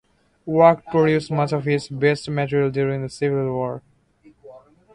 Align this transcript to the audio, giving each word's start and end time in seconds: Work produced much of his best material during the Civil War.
Work 0.47 0.87
produced 0.87 1.29
much 1.29 1.53
of 1.53 1.65
his 1.65 1.87
best 1.87 2.27
material 2.27 2.71
during 2.71 3.03
the 3.03 3.07
Civil 3.09 3.53
War. 3.53 3.83